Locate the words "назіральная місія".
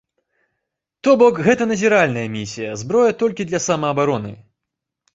1.73-2.75